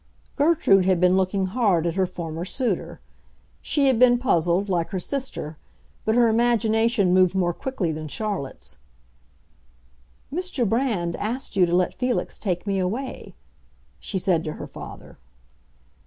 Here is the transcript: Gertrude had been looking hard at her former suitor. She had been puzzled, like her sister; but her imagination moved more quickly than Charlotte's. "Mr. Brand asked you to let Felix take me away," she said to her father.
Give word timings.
Gertrude 0.35 0.85
had 0.85 0.99
been 0.99 1.15
looking 1.15 1.45
hard 1.45 1.85
at 1.85 1.93
her 1.93 2.07
former 2.07 2.43
suitor. 2.43 2.99
She 3.61 3.85
had 3.87 3.99
been 3.99 4.17
puzzled, 4.17 4.67
like 4.67 4.89
her 4.89 4.99
sister; 4.99 5.59
but 6.05 6.15
her 6.15 6.27
imagination 6.27 7.13
moved 7.13 7.35
more 7.35 7.53
quickly 7.53 7.91
than 7.91 8.07
Charlotte's. 8.07 8.77
"Mr. 10.33 10.67
Brand 10.67 11.15
asked 11.17 11.55
you 11.55 11.67
to 11.67 11.75
let 11.75 11.93
Felix 11.93 12.39
take 12.39 12.65
me 12.65 12.79
away," 12.79 13.35
she 13.99 14.17
said 14.17 14.43
to 14.45 14.53
her 14.53 14.65
father. 14.65 15.19